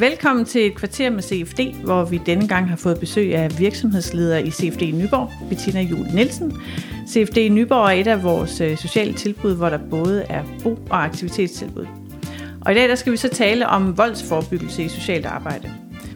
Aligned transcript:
Velkommen 0.00 0.44
til 0.44 0.66
et 0.66 0.74
kvarter 0.74 1.10
med 1.10 1.22
CFD, 1.22 1.60
hvor 1.84 2.04
vi 2.04 2.20
denne 2.26 2.48
gang 2.48 2.68
har 2.68 2.76
fået 2.76 3.00
besøg 3.00 3.34
af 3.34 3.58
virksomhedsleder 3.58 4.38
i 4.38 4.50
CFD 4.50 4.82
Nyborg, 4.82 5.30
Bettina 5.48 5.80
Jul 5.80 6.06
Nielsen. 6.14 6.52
CFD 7.08 7.38
Nyborg 7.50 7.84
er 7.84 7.90
et 7.90 8.06
af 8.06 8.22
vores 8.22 8.60
øh, 8.60 8.76
sociale 8.76 9.12
tilbud, 9.12 9.56
hvor 9.56 9.68
der 9.68 9.78
både 9.90 10.22
er 10.22 10.44
bo- 10.62 10.78
og 10.90 11.04
aktivitetstilbud. 11.04 11.86
Og 12.60 12.72
i 12.72 12.74
dag 12.74 12.88
der 12.88 12.94
skal 12.94 13.12
vi 13.12 13.16
så 13.16 13.28
tale 13.28 13.66
om 13.66 13.98
voldsforebyggelse 13.98 14.82
i 14.82 14.88
socialt 14.88 15.26
arbejde. 15.26 15.72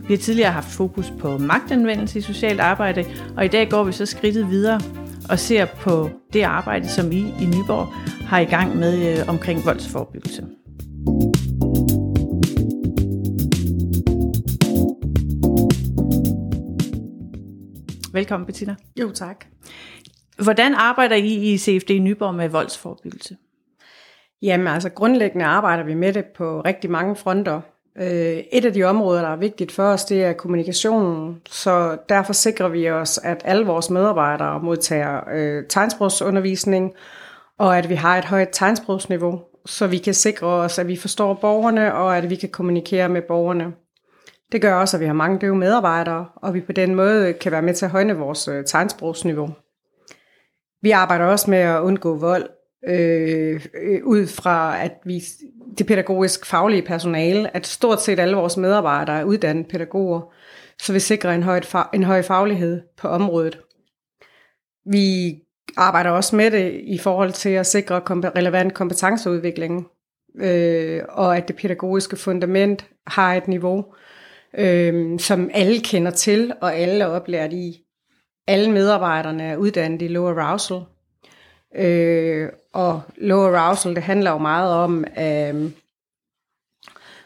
Vi 0.08 0.14
har 0.14 0.18
tidligere 0.18 0.52
haft 0.52 0.68
fokus 0.68 1.12
på 1.18 1.38
magtanvendelse 1.38 2.18
i 2.18 2.22
socialt 2.22 2.61
arbejde, 2.61 3.04
og 3.36 3.45
i 3.45 3.48
dag 3.48 3.70
går 3.70 3.84
vi 3.84 3.92
så 3.92 4.06
skridtet 4.06 4.50
videre 4.50 4.80
og 5.30 5.38
ser 5.38 5.64
på 5.64 6.11
det 6.32 6.43
arbejde, 6.43 6.89
som 6.89 7.12
I 7.12 7.18
i 7.18 7.46
Nyborg 7.46 7.86
har 8.26 8.39
i 8.39 8.44
gang 8.44 8.76
med 8.76 9.18
øh, 9.18 9.29
omkring 9.29 9.64
voldsforebyggelse. 9.64 10.46
Velkommen, 18.12 18.46
Bettina. 18.46 18.75
Jo, 19.00 19.11
tak. 19.11 19.45
Hvordan 20.43 20.75
arbejder 20.75 21.17
I 21.17 21.53
i 21.53 21.59
CFD 21.59 21.90
Nyborg 21.90 22.34
med 22.34 22.48
voldsforebyggelse? 22.48 23.36
Jamen 24.43 24.67
altså 24.67 24.90
grundlæggende 24.90 25.45
arbejder 25.45 25.84
vi 25.84 25.95
med 25.95 26.12
det 26.12 26.25
på 26.36 26.61
rigtig 26.61 26.90
mange 26.90 27.17
fronter. 27.17 27.61
Øh, 28.00 28.43
et 28.53 28.64
af 28.64 28.72
de 28.72 28.84
områder, 28.84 29.22
der 29.22 29.29
er 29.29 29.36
vigtigt 29.36 29.72
for 29.72 29.82
os, 29.82 30.04
det 30.04 30.25
er 30.25 30.32
kommunikationen. 30.32 31.40
Så 31.50 31.96
derfor 32.08 32.33
sikrer 32.33 32.69
vi 32.69 32.91
os, 32.91 33.19
at 33.19 33.42
alle 33.44 33.67
vores 33.67 33.91
medarbejdere 33.91 34.61
modtager 34.61 35.20
øh, 35.33 35.64
tegnsprogsundervisning, 35.69 36.92
og 37.59 37.78
at 37.78 37.89
vi 37.89 37.95
har 37.95 38.19
et 38.19 38.25
højt 38.25 38.48
tegnsprogsniveau, 38.53 39.41
så 39.67 39.87
vi 39.87 39.98
kan 39.98 40.15
sikre 40.15 40.47
os, 40.47 40.78
at 40.78 40.89
vi 40.89 40.97
forstår 40.97 41.34
borgerne, 41.34 41.95
og 41.95 42.17
at 42.17 42.31
vi 42.31 42.34
kan 42.34 42.48
kommunikere 42.48 43.09
med 43.09 43.22
borgerne. 43.22 43.72
Det 44.53 44.62
gør 44.62 44.75
også, 44.75 44.97
at 44.97 45.00
vi 45.00 45.06
har 45.06 45.12
mange 45.12 45.39
døve 45.39 45.56
medarbejdere, 45.56 46.27
og 46.37 46.55
vi 46.55 46.61
på 46.61 46.72
den 46.72 46.95
måde 46.95 47.33
kan 47.33 47.53
være 47.53 47.62
med 47.62 47.75
til 47.75 47.84
at 47.84 47.91
højne 47.91 48.17
vores 48.17 48.48
øh, 48.48 48.65
tegnsprogsniveau. 48.65 49.48
Vi 50.83 50.91
arbejder 50.91 51.25
også 51.25 51.50
med 51.50 51.59
at 51.59 51.81
undgå 51.81 52.17
vold, 52.17 52.48
øh, 52.87 53.67
øh, 53.83 54.01
ud 54.05 54.27
fra 54.27 54.85
at 54.85 54.93
vi 55.05 55.23
det 55.79 55.87
pædagogisk 55.87 56.47
faglige 56.47 56.83
personale, 56.83 57.57
at 57.57 57.67
stort 57.67 58.03
set 58.03 58.21
alle 58.21 58.37
vores 58.37 58.57
medarbejdere 58.57 59.21
er 59.21 59.25
uddannede 59.25 59.69
pædagoger, 59.69 60.33
så 60.83 60.93
vi 60.93 61.01
sikrer 61.01 61.33
en, 61.33 61.43
høj, 61.43 61.61
en 61.95 62.03
høj 62.03 62.23
faglighed 62.23 62.83
på 62.97 63.09
området. 63.09 63.59
Vi 64.87 65.39
arbejder 65.77 66.11
også 66.11 66.37
med 66.37 66.51
det 66.51 66.81
i 66.85 66.99
forhold 66.99 67.33
til 67.33 67.51
at 67.51 67.67
sikre 67.67 68.03
relevant 68.11 68.75
kompetenceudvikling, 68.75 69.87
øh, 70.41 71.03
og 71.09 71.37
at 71.37 71.49
det 71.49 71.57
pædagogiske 71.57 72.17
fundament 72.17 72.87
har 73.07 73.35
et 73.35 73.49
niveau, 73.49 73.85
øh, 74.59 75.19
som 75.21 75.51
alle 75.55 75.81
kender 75.81 76.11
til, 76.11 76.53
og 76.61 76.75
alle 76.75 77.05
er 77.05 77.09
oplært 77.09 77.53
i. 77.53 77.81
Alle 78.47 78.71
medarbejderne 78.71 79.43
er 79.43 79.57
uddannet 79.57 80.03
i 80.03 80.09
low 80.09 80.27
arousal. 80.27 80.81
Øh, 81.75 82.48
og 82.72 83.03
low 83.17 83.55
arousal, 83.55 83.94
det 83.94 84.03
handler 84.03 84.30
jo 84.30 84.39
meget 84.39 84.72
om, 84.75 85.05
øh, 85.19 85.70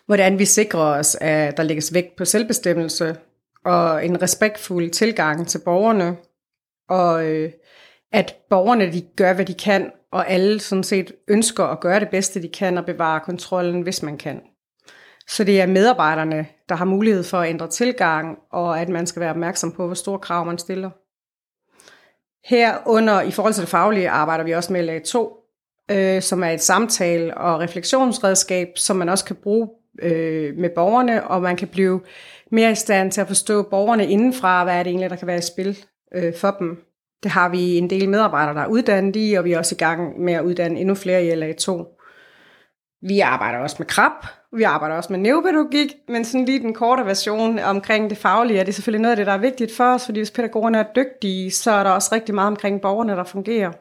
hvordan 0.07 0.39
vi 0.39 0.45
sikrer 0.45 0.81
os, 0.81 1.17
at 1.21 1.57
der 1.57 1.63
lægges 1.63 1.95
vægt 1.95 2.17
på 2.17 2.25
selvbestemmelse 2.25 3.17
og 3.65 4.05
en 4.05 4.23
respektfuld 4.23 4.91
tilgang 4.91 5.49
til 5.49 5.61
borgerne, 5.65 6.17
og 6.89 7.27
øh, 7.27 7.53
at 8.13 8.37
borgerne 8.51 8.93
de 8.93 9.01
gør, 9.17 9.33
hvad 9.33 9.45
de 9.45 9.55
kan, 9.55 9.91
og 10.13 10.31
alle 10.31 10.61
sådan 10.61 10.85
set 10.85 11.13
ønsker 11.29 11.65
at 11.65 11.81
gøre 11.81 12.01
det 12.01 12.09
bedste, 12.09 12.43
de 12.43 12.49
kan, 12.49 12.79
og 12.79 12.87
bevare 12.87 13.21
kontrollen, 13.21 13.83
hvis 13.83 14.03
man 14.03 14.19
kan. 14.19 14.41
Så 15.29 15.45
det 15.45 15.61
er 15.61 15.67
medarbejderne, 15.67 16.47
der 16.69 16.75
har 16.75 16.85
mulighed 16.85 17.25
for 17.25 17.39
at 17.39 17.49
ændre 17.49 17.69
tilgang, 17.69 18.39
og 18.51 18.81
at 18.81 18.89
man 18.89 19.07
skal 19.07 19.21
være 19.21 19.31
opmærksom 19.31 19.73
på, 19.73 19.87
hvor 19.87 19.95
store 19.95 20.19
krav 20.19 20.47
man 20.47 20.59
stiller. 20.59 20.91
Herunder, 22.49 23.21
i 23.21 23.31
forhold 23.31 23.55
til 23.55 23.61
det 23.61 23.71
faglige, 23.71 24.11
arbejder 24.11 24.45
vi 24.45 24.53
også 24.53 24.73
med 24.73 24.83
lag 24.83 25.03
2, 25.03 25.37
øh, 25.91 26.23
som 26.23 26.43
er 26.43 26.51
et 26.51 26.63
samtale- 26.63 27.39
og 27.39 27.61
refleksionsredskab, 27.61 28.69
som 28.77 28.97
man 28.97 29.09
også 29.09 29.25
kan 29.25 29.37
bruge 29.37 29.69
øh, 30.03 30.57
med 30.57 30.71
borgerne, 30.71 31.27
og 31.27 31.43
man 31.43 31.57
kan 31.57 31.69
blive 31.69 32.01
mere 32.53 32.71
i 32.71 32.75
stand 32.75 33.13
til 33.13 33.21
at 33.21 33.27
forstå 33.27 33.63
borgerne 33.63 34.07
indenfra, 34.07 34.65
hvad 34.65 34.75
er 34.75 34.83
det 34.83 34.91
egentlig, 34.91 35.11
der 35.11 35.17
kan 35.17 35.27
være 35.27 35.39
i 35.39 35.43
spil 35.43 35.79
øh, 36.15 36.35
for 36.35 36.57
dem. 36.59 36.77
Det 37.23 37.31
har 37.31 37.49
vi 37.49 37.79
en 37.79 37.91
del 37.91 38.09
medarbejdere, 38.09 38.55
der 38.55 38.61
er 38.61 38.67
uddannet 38.67 39.17
i, 39.17 39.35
og 39.35 39.45
vi 39.45 39.53
er 39.53 39.59
også 39.59 39.75
i 39.75 39.79
gang 39.79 40.21
med 40.21 40.33
at 40.33 40.45
uddanne 40.45 40.81
endnu 40.81 40.95
flere 40.95 41.27
i 41.27 41.35
lag 41.35 41.57
2. 41.57 41.98
Vi 43.03 43.21
arbejder 43.21 43.59
også 43.59 43.77
med 43.79 43.87
krab, 43.87 44.13
vi 44.53 44.63
arbejder 44.63 44.97
også 44.97 45.13
med 45.13 45.21
neuropædagogik, 45.21 45.95
men 46.09 46.25
sådan 46.25 46.45
lige 46.45 46.59
den 46.59 46.75
korte 46.75 47.07
version 47.07 47.59
omkring 47.59 48.11
det 48.11 48.19
faglige, 48.19 48.61
er 48.61 48.65
det 48.65 48.75
selvfølgelig 48.75 49.03
noget 49.03 49.13
af 49.13 49.17
det, 49.17 49.27
der 49.27 49.33
er 49.33 49.39
vigtigt 49.39 49.77
for 49.77 49.85
os, 49.85 50.05
fordi 50.05 50.21
hvis 50.21 50.31
pædagogerne 50.31 50.79
er 50.79 50.85
dygtige, 50.97 51.51
så 51.51 51.71
er 51.71 51.83
der 51.83 51.91
også 51.91 52.09
rigtig 52.13 52.35
meget 52.35 52.47
omkring 52.47 52.81
borgerne, 52.81 53.13
der 53.13 53.25
fungerer. 53.25 53.73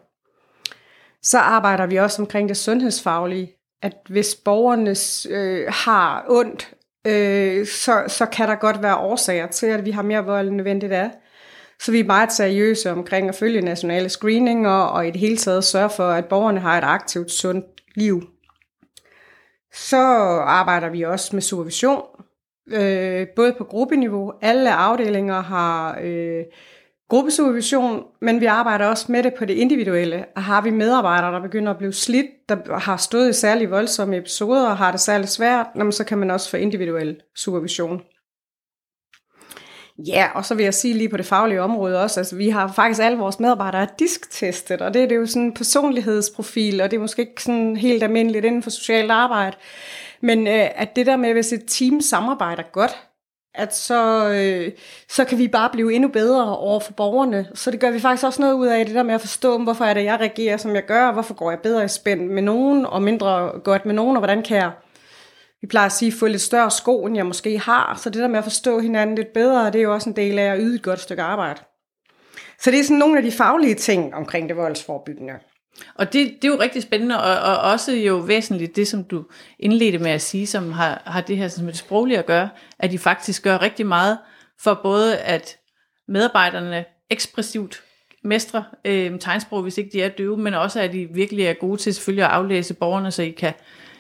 Så 1.21 1.39
arbejder 1.39 1.85
vi 1.85 1.95
også 1.95 2.21
omkring 2.21 2.49
det 2.49 2.57
sundhedsfaglige, 2.57 3.53
at 3.81 3.93
hvis 4.09 4.35
borgerne 4.35 4.95
øh, 5.35 5.65
har 5.67 6.25
ondt, 6.29 6.73
øh, 7.07 7.67
så, 7.67 8.03
så 8.07 8.25
kan 8.25 8.47
der 8.47 8.55
godt 8.55 8.83
være 8.83 8.97
årsager 8.97 9.47
til, 9.47 9.67
at 9.67 9.85
vi 9.85 9.91
har 9.91 10.01
mere 10.01 10.25
vold 10.25 10.47
end 10.47 10.55
nødvendigt 10.55 10.93
af. 10.93 11.11
Så 11.79 11.91
vi 11.91 11.99
er 11.99 12.03
meget 12.03 12.31
seriøse 12.31 12.91
omkring 12.91 13.29
at 13.29 13.35
følge 13.35 13.61
nationale 13.61 14.09
screeninger, 14.09 14.71
og 14.71 15.07
i 15.07 15.11
det 15.11 15.19
hele 15.19 15.37
taget 15.37 15.63
sørge 15.63 15.89
for, 15.89 16.09
at 16.09 16.25
borgerne 16.25 16.59
har 16.59 16.77
et 16.77 16.83
aktivt, 16.83 17.31
sundt 17.31 17.65
liv 17.95 18.36
så 19.77 19.97
arbejder 20.45 20.89
vi 20.89 21.01
også 21.01 21.35
med 21.35 21.41
supervision, 21.41 22.01
øh, 22.71 23.27
både 23.35 23.55
på 23.57 23.63
gruppeniveau. 23.63 24.33
Alle 24.41 24.73
afdelinger 24.73 25.41
har 25.41 25.99
øh, 26.03 26.43
gruppesupervision, 27.09 28.03
men 28.21 28.41
vi 28.41 28.45
arbejder 28.45 28.85
også 28.85 29.11
med 29.11 29.23
det 29.23 29.33
på 29.33 29.45
det 29.45 29.53
individuelle. 29.53 30.25
Og 30.35 30.43
har 30.43 30.61
vi 30.61 30.69
medarbejdere, 30.69 31.31
der 31.31 31.41
begynder 31.41 31.71
at 31.71 31.77
blive 31.77 31.93
slidt, 31.93 32.27
der 32.49 32.79
har 32.79 32.97
stået 32.97 33.29
i 33.29 33.33
særlig 33.33 33.71
voldsomme 33.71 34.17
episoder 34.17 34.69
og 34.69 34.77
har 34.77 34.91
det 34.91 34.99
særligt 34.99 35.31
svært, 35.31 35.67
så 35.91 36.03
kan 36.03 36.17
man 36.17 36.31
også 36.31 36.49
få 36.49 36.57
individuel 36.57 37.21
supervision. 37.35 38.01
Ja, 40.05 40.27
og 40.35 40.45
så 40.45 40.55
vil 40.55 40.63
jeg 40.63 40.73
sige 40.73 40.93
lige 40.93 41.09
på 41.09 41.17
det 41.17 41.25
faglige 41.25 41.61
område 41.61 42.03
også, 42.03 42.19
altså 42.19 42.35
vi 42.35 42.49
har 42.49 42.73
faktisk 42.73 43.01
alle 43.01 43.17
vores 43.17 43.39
medarbejdere 43.39 43.87
disktestet, 43.99 44.81
og 44.81 44.93
det, 44.93 45.09
det 45.09 45.15
er 45.15 45.19
jo 45.19 45.25
sådan 45.25 45.41
en 45.41 45.53
personlighedsprofil, 45.53 46.81
og 46.81 46.91
det 46.91 46.97
er 46.97 47.01
måske 47.01 47.21
ikke 47.21 47.43
sådan 47.43 47.75
helt 47.75 48.03
almindeligt 48.03 48.45
inden 48.45 48.63
for 48.63 48.69
socialt 48.69 49.11
arbejde. 49.11 49.57
Men 50.21 50.47
øh, 50.47 50.67
at 50.75 50.95
det 50.95 51.05
der 51.05 51.15
med, 51.15 51.33
hvis 51.33 51.53
et 51.53 51.63
team 51.67 52.01
samarbejder 52.01 52.63
godt, 52.71 52.97
at 53.55 53.75
så, 53.75 54.29
øh, 54.29 54.71
så 55.09 55.25
kan 55.25 55.37
vi 55.37 55.47
bare 55.47 55.69
blive 55.69 55.93
endnu 55.93 56.09
bedre 56.09 56.57
over 56.57 56.79
for 56.79 56.93
borgerne. 56.93 57.47
Så 57.53 57.71
det 57.71 57.79
gør 57.79 57.91
vi 57.91 57.99
faktisk 57.99 58.25
også 58.25 58.41
noget 58.41 58.53
ud 58.53 58.67
af, 58.67 58.85
det 58.85 58.95
der 58.95 59.03
med 59.03 59.15
at 59.15 59.21
forstå, 59.21 59.57
hvorfor 59.57 59.85
er 59.85 59.93
det, 59.93 60.03
jeg 60.03 60.19
reagerer, 60.19 60.57
som 60.57 60.75
jeg 60.75 60.85
gør, 60.85 61.07
og 61.07 61.13
hvorfor 61.13 61.33
går 61.33 61.51
jeg 61.51 61.59
bedre 61.59 61.85
i 61.85 61.87
spænd 61.87 62.29
med 62.29 62.41
nogen, 62.41 62.85
og 62.85 63.01
mindre 63.01 63.51
godt 63.63 63.85
med 63.85 63.93
nogen, 63.93 64.17
og 64.17 64.19
hvordan 64.19 64.43
kan 64.43 64.57
jeg 64.57 64.71
vi 65.61 65.67
plejer 65.67 65.85
at 65.85 65.91
sige, 65.91 66.11
få 66.11 66.27
lidt 66.27 66.41
større 66.41 66.71
sko, 66.71 67.05
end 67.05 67.15
jeg 67.15 67.25
måske 67.25 67.59
har. 67.59 67.99
Så 68.03 68.09
det 68.09 68.21
der 68.21 68.27
med 68.27 68.37
at 68.37 68.43
forstå 68.43 68.79
hinanden 68.79 69.15
lidt 69.15 69.33
bedre, 69.33 69.65
det 69.65 69.75
er 69.75 69.83
jo 69.83 69.93
også 69.93 70.09
en 70.09 70.15
del 70.15 70.39
af 70.39 70.53
at 70.53 70.59
yde 70.61 70.75
et 70.75 70.81
godt 70.81 70.99
stykke 70.99 71.23
arbejde. 71.23 71.61
Så 72.59 72.71
det 72.71 72.79
er 72.79 72.83
sådan 72.83 72.97
nogle 72.97 73.17
af 73.17 73.23
de 73.23 73.31
faglige 73.31 73.75
ting 73.75 74.15
omkring 74.15 74.49
det 74.49 74.57
voldsforebyggende. 74.57 75.33
Og 75.95 76.13
det, 76.13 76.35
det 76.41 76.47
er 76.47 76.51
jo 76.51 76.59
rigtig 76.59 76.83
spændende, 76.83 77.23
og, 77.23 77.53
og 77.53 77.71
også 77.71 77.91
jo 77.91 78.15
væsentligt 78.15 78.75
det, 78.75 78.87
som 78.87 79.03
du 79.03 79.25
indledte 79.59 79.99
med 79.99 80.11
at 80.11 80.21
sige, 80.21 80.47
som 80.47 80.71
har, 80.71 81.01
har 81.05 81.21
det 81.21 81.37
her 81.37 81.47
som 81.47 81.67
et 81.67 81.77
sprogligt 81.77 82.19
at 82.19 82.25
gøre, 82.25 82.49
at 82.79 82.91
de 82.91 82.99
faktisk 82.99 83.43
gør 83.43 83.61
rigtig 83.61 83.85
meget 83.85 84.17
for 84.59 84.79
både 84.83 85.17
at 85.17 85.57
medarbejderne 86.07 86.85
ekspressivt 87.09 87.83
mestre 88.23 88.63
øh, 88.85 89.19
tegnsprog, 89.19 89.61
hvis 89.61 89.77
ikke 89.77 89.89
de 89.93 90.01
er 90.01 90.09
døve, 90.09 90.37
men 90.37 90.53
også 90.53 90.79
at 90.79 90.93
de 90.93 91.07
virkelig 91.13 91.45
er 91.45 91.53
gode 91.53 91.77
til 91.77 91.93
selvfølgelig 91.93 92.25
at 92.25 92.31
aflæse 92.31 92.73
borgerne, 92.73 93.11
så 93.11 93.23
I 93.23 93.29
kan 93.29 93.53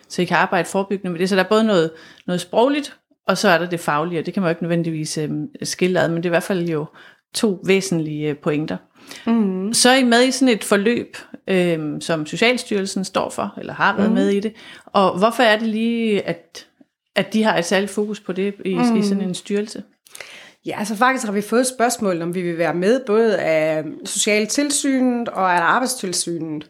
så 0.09 0.21
I 0.21 0.25
kan 0.25 0.37
arbejde 0.37 0.69
forebyggende 0.69 1.11
med 1.11 1.19
det. 1.19 1.29
Så 1.29 1.35
der 1.35 1.43
er 1.43 1.47
både 1.49 1.63
noget, 1.63 1.91
noget 2.27 2.41
sprogligt, 2.41 2.97
og 3.27 3.37
så 3.37 3.49
er 3.49 3.57
der 3.57 3.69
det 3.69 3.79
faglige, 3.79 4.19
og 4.19 4.25
det 4.25 4.33
kan 4.33 4.41
man 4.41 4.47
jo 4.47 4.51
ikke 4.51 4.63
nødvendigvis 4.63 5.17
øh, 5.17 5.29
skille 5.63 5.99
ad, 5.99 6.09
men 6.09 6.17
det 6.17 6.25
er 6.25 6.29
i 6.29 6.37
hvert 6.37 6.43
fald 6.43 6.69
jo 6.69 6.85
to 7.33 7.59
væsentlige 7.65 8.29
øh, 8.29 8.37
pointer. 8.37 8.77
Mm. 9.25 9.73
Så 9.73 9.89
er 9.89 9.95
I 9.95 10.03
med 10.03 10.23
i 10.23 10.31
sådan 10.31 10.53
et 10.53 10.63
forløb, 10.63 11.17
øh, 11.47 12.01
som 12.01 12.25
Socialstyrelsen 12.25 13.05
står 13.05 13.29
for, 13.29 13.53
eller 13.57 13.73
har 13.73 13.97
været 13.97 14.09
mm. 14.09 14.15
med 14.15 14.29
i 14.29 14.39
det. 14.39 14.53
Og 14.85 15.17
hvorfor 15.17 15.43
er 15.43 15.59
det 15.59 15.67
lige, 15.67 16.21
at, 16.21 16.67
at 17.15 17.33
de 17.33 17.43
har 17.43 17.57
et 17.57 17.65
særligt 17.65 17.91
fokus 17.91 18.19
på 18.19 18.31
det 18.31 18.55
i, 18.65 18.75
mm. 18.75 18.95
i 18.95 19.03
sådan 19.03 19.23
en 19.23 19.33
styrelse? 19.33 19.83
Ja, 20.65 20.75
altså 20.79 20.95
faktisk 20.95 21.25
har 21.25 21.33
vi 21.33 21.41
fået 21.41 21.67
spørgsmål, 21.67 22.21
om 22.21 22.35
vi 22.35 22.41
vil 22.41 22.57
være 22.57 22.73
med 22.73 23.01
både 23.05 23.37
af 23.37 23.83
Socialtilsynet 24.05 25.29
og 25.29 25.53
af 25.53 25.61
Arbejdstilsynet. 25.61 26.69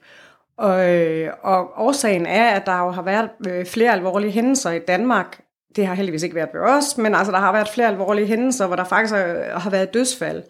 Og, 0.57 0.95
øh, 0.95 1.29
og 1.43 1.71
årsagen 1.77 2.25
er, 2.25 2.49
at 2.49 2.65
der 2.65 2.79
jo 2.79 2.91
har 2.91 3.01
været 3.01 3.29
øh, 3.47 3.65
flere 3.65 3.91
alvorlige 3.91 4.31
hændelser 4.31 4.71
i 4.71 4.79
Danmark. 4.79 5.41
Det 5.75 5.87
har 5.87 5.93
heldigvis 5.93 6.23
ikke 6.23 6.35
været 6.35 6.49
ved 6.53 6.61
os, 6.61 6.97
men 6.97 7.15
altså, 7.15 7.31
der 7.31 7.37
har 7.37 7.51
været 7.51 7.69
flere 7.69 7.87
alvorlige 7.87 8.27
hændelser, 8.27 8.67
hvor 8.67 8.75
der 8.75 8.83
faktisk 8.83 9.13
øh, 9.13 9.61
har 9.61 9.69
været 9.69 9.93
dødsfald. 9.93 10.43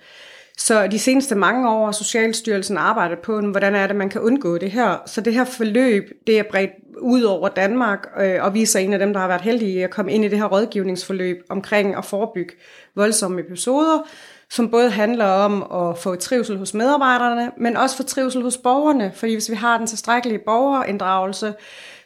Så 0.57 0.87
de 0.87 0.99
seneste 0.99 1.35
mange 1.35 1.69
år 1.69 1.85
har 1.85 1.91
Socialstyrelsen 1.91 2.77
arbejdet 2.77 3.19
på, 3.19 3.41
hvordan 3.41 3.75
er 3.75 3.87
det, 3.87 3.95
man 3.95 4.09
kan 4.09 4.21
undgå 4.21 4.57
det 4.57 4.71
her. 4.71 4.97
Så 5.05 5.21
det 5.21 5.33
her 5.33 5.43
forløb, 5.43 6.11
det 6.27 6.39
er 6.39 6.43
bredt 6.51 6.71
ud 7.01 7.21
over 7.21 7.49
Danmark, 7.49 8.07
øh, 8.19 8.43
og 8.43 8.53
vi 8.53 8.61
er 8.61 8.67
så 8.67 8.79
en 8.79 8.93
af 8.93 8.99
dem, 8.99 9.13
der 9.13 9.19
har 9.19 9.27
været 9.27 9.41
heldige 9.41 9.83
at 9.83 9.89
komme 9.89 10.13
ind 10.13 10.25
i 10.25 10.27
det 10.27 10.37
her 10.37 10.45
rådgivningsforløb 10.45 11.43
omkring 11.49 11.95
at 11.95 12.05
forebygge 12.05 12.53
voldsomme 12.95 13.39
episoder, 13.39 14.07
som 14.51 14.71
både 14.71 14.89
handler 14.89 15.25
om 15.25 15.63
at 15.63 15.97
få 15.97 16.15
trivsel 16.15 16.57
hos 16.57 16.73
medarbejderne, 16.73 17.51
men 17.57 17.77
også 17.77 17.97
få 17.97 18.03
trivsel 18.03 18.41
hos 18.41 18.57
borgerne. 18.57 19.11
Fordi 19.15 19.33
hvis 19.33 19.49
vi 19.49 19.55
har 19.55 19.77
den 19.77 19.87
tilstrækkelige 19.87 20.39
borgerinddragelse, 20.45 21.53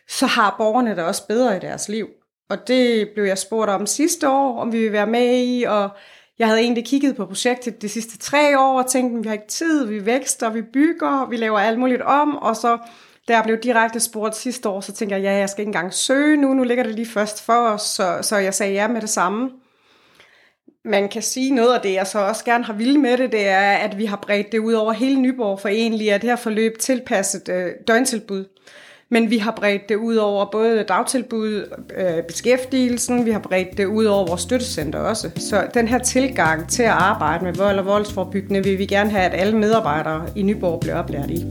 så 0.09 0.25
har 0.25 0.55
borgerne 0.57 0.95
det 0.95 1.03
også 1.03 1.27
bedre 1.27 1.57
i 1.57 1.59
deres 1.59 1.89
liv. 1.89 2.07
Og 2.49 2.67
det 2.67 3.09
blev 3.13 3.25
jeg 3.25 3.37
spurgt 3.37 3.69
om 3.69 3.85
sidste 3.85 4.29
år, 4.29 4.59
om 4.59 4.73
vi 4.73 4.79
vil 4.79 4.91
være 4.91 5.07
med 5.07 5.45
i, 5.45 5.63
og 5.63 5.89
jeg 6.39 6.47
havde 6.47 6.61
egentlig 6.61 6.85
kigget 6.85 7.15
på 7.15 7.25
projektet 7.25 7.81
de 7.81 7.89
sidste 7.89 8.17
tre 8.17 8.59
år 8.59 8.81
og 8.81 8.89
tænkt, 8.89 9.17
at 9.17 9.23
vi 9.23 9.27
har 9.27 9.33
ikke 9.33 9.47
tid, 9.47 9.85
vi 9.85 10.05
vækster, 10.05 10.49
vi 10.49 10.61
bygger, 10.61 11.29
vi 11.29 11.37
laver 11.37 11.59
alt 11.59 11.79
muligt 11.79 12.01
om, 12.01 12.37
og 12.37 12.55
så 12.55 12.77
da 13.27 13.33
jeg 13.33 13.43
blev 13.43 13.57
direkte 13.57 13.99
spurgt 13.99 14.35
sidste 14.35 14.69
år, 14.69 14.81
så 14.81 14.91
tænkte 14.91 15.15
jeg, 15.15 15.23
ja, 15.23 15.31
jeg 15.31 15.49
skal 15.49 15.61
ikke 15.61 15.69
engang 15.69 15.93
søge 15.93 16.37
nu, 16.37 16.53
nu 16.53 16.63
ligger 16.63 16.83
det 16.83 16.95
lige 16.95 17.07
først 17.07 17.45
for 17.45 17.67
os, 17.67 17.81
så, 17.81 18.19
så 18.21 18.37
jeg 18.37 18.53
sagde 18.53 18.73
ja 18.73 18.87
med 18.87 19.01
det 19.01 19.09
samme. 19.09 19.49
Man 20.85 21.09
kan 21.09 21.21
sige 21.21 21.55
noget 21.55 21.73
af 21.75 21.81
det, 21.81 21.93
jeg 21.93 22.07
så 22.07 22.19
også 22.19 22.45
gerne 22.45 22.63
har 22.63 22.73
ville 22.73 22.97
med 22.97 23.17
det, 23.17 23.31
det 23.31 23.47
er, 23.47 23.71
at 23.71 23.97
vi 23.97 24.05
har 24.05 24.17
bredt 24.17 24.51
det 24.51 24.59
ud 24.59 24.73
over 24.73 24.93
hele 24.93 25.21
Nyborg, 25.21 25.59
for 25.59 25.69
egentlig 25.69 26.09
er 26.09 26.17
det 26.17 26.29
her 26.29 26.35
forløb 26.35 26.77
tilpasset 26.79 27.49
øh, 27.49 27.71
døgntilbud. 27.87 28.45
Men 29.09 29.29
vi 29.29 29.37
har 29.37 29.51
bredt 29.51 29.89
det 29.89 29.95
ud 29.95 30.15
over 30.15 30.45
både 30.51 30.83
dagtilbud, 30.83 31.75
øh, 31.97 32.23
beskæftigelsen, 32.23 33.25
vi 33.25 33.31
har 33.31 33.39
bredt 33.39 33.77
det 33.77 33.85
ud 33.85 34.05
over 34.05 34.27
vores 34.27 34.41
støttecenter 34.41 34.99
også. 34.99 35.29
Så 35.35 35.67
den 35.73 35.87
her 35.87 35.97
tilgang 35.97 36.69
til 36.69 36.83
at 36.83 36.89
arbejde 36.89 37.43
med 37.43 37.53
vold 37.53 37.79
og 37.79 37.85
voldsforbyggende 37.85 38.63
vil 38.63 38.77
vi 38.77 38.85
gerne 38.85 39.09
have, 39.09 39.23
at 39.23 39.41
alle 39.41 39.57
medarbejdere 39.57 40.25
i 40.35 40.41
Nyborg 40.41 40.79
bliver 40.79 40.95
oplært 40.95 41.29
i. 41.29 41.45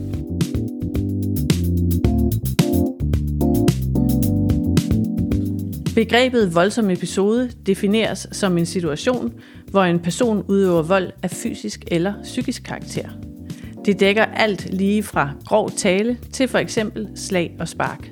Begrebet 5.95 6.55
voldsom 6.55 6.89
episode 6.89 7.49
defineres 7.65 8.27
som 8.31 8.57
en 8.57 8.65
situation, 8.65 9.33
hvor 9.67 9.83
en 9.83 9.99
person 9.99 10.43
udøver 10.47 10.81
vold 10.81 11.11
af 11.23 11.31
fysisk 11.31 11.83
eller 11.87 12.13
psykisk 12.23 12.63
karakter. 12.63 13.09
Det 13.85 13.99
dækker 13.99 14.25
alt 14.25 14.73
lige 14.73 15.03
fra 15.03 15.31
grov 15.45 15.71
tale 15.71 16.17
til 16.33 16.47
for 16.47 16.57
eksempel 16.57 17.09
slag 17.15 17.55
og 17.59 17.67
spark. 17.67 18.11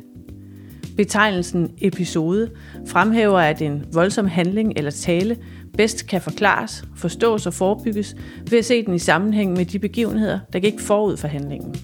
Betegnelsen 0.97 1.71
episode 1.81 2.49
fremhæver, 2.87 3.39
at 3.39 3.61
en 3.61 3.85
voldsom 3.93 4.27
handling 4.27 4.73
eller 4.75 4.91
tale 4.91 5.37
bedst 5.77 6.07
kan 6.07 6.21
forklares, 6.21 6.83
forstås 6.95 7.45
og 7.45 7.53
forebygges 7.53 8.15
ved 8.49 8.59
at 8.59 8.65
se 8.65 8.85
den 8.85 8.93
i 8.93 8.99
sammenhæng 8.99 9.53
med 9.53 9.65
de 9.65 9.79
begivenheder, 9.79 10.39
der 10.53 10.59
gik 10.59 10.79
forud 10.79 11.17
for 11.17 11.27
handlingen. 11.27 11.75